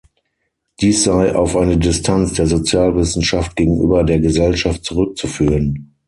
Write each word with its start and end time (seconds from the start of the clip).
Dies 0.79 1.03
sei 1.03 1.35
auf 1.35 1.55
eine 1.55 1.77
Distanz 1.77 2.33
der 2.33 2.47
Sozialwissenschaft 2.47 3.55
gegenüber 3.55 4.03
der 4.03 4.19
Gesellschaft 4.19 4.83
zurückzuführen. 4.83 5.93